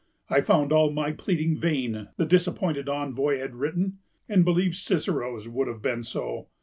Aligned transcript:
"I 0.31 0.41
found 0.41 0.71
all 0.73 0.89
my 0.89 1.11
pleading 1.11 1.57
vain," 1.59 2.07
the 2.17 2.25
disappointed 2.25 2.89
envoy 2.89 3.37
had 3.37 3.53
written, 3.53 3.99
"and 4.27 4.43
believe 4.43 4.73
Cicero's 4.75 5.47
would 5.47 5.67
have 5.67 5.83
been 5.83 6.01
so. 6.01 6.47